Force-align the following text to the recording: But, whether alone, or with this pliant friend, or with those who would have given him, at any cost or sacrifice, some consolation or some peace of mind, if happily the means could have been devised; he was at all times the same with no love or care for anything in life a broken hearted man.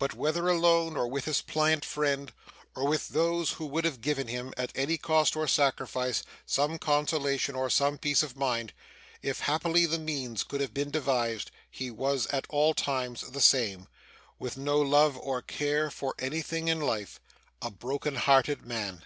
But, 0.00 0.14
whether 0.14 0.48
alone, 0.48 0.96
or 0.96 1.06
with 1.06 1.26
this 1.26 1.40
pliant 1.40 1.84
friend, 1.84 2.32
or 2.74 2.88
with 2.88 3.10
those 3.10 3.52
who 3.52 3.66
would 3.66 3.84
have 3.84 4.00
given 4.00 4.26
him, 4.26 4.52
at 4.56 4.72
any 4.74 4.98
cost 4.98 5.36
or 5.36 5.46
sacrifice, 5.46 6.24
some 6.44 6.76
consolation 6.76 7.54
or 7.54 7.70
some 7.70 7.96
peace 7.96 8.24
of 8.24 8.36
mind, 8.36 8.72
if 9.22 9.38
happily 9.38 9.86
the 9.86 10.00
means 10.00 10.42
could 10.42 10.60
have 10.60 10.74
been 10.74 10.90
devised; 10.90 11.52
he 11.70 11.88
was 11.88 12.26
at 12.32 12.46
all 12.48 12.74
times 12.74 13.30
the 13.30 13.40
same 13.40 13.86
with 14.40 14.56
no 14.56 14.80
love 14.80 15.16
or 15.16 15.40
care 15.40 15.88
for 15.88 16.16
anything 16.18 16.66
in 16.66 16.80
life 16.80 17.20
a 17.62 17.70
broken 17.70 18.16
hearted 18.16 18.62
man. 18.66 19.04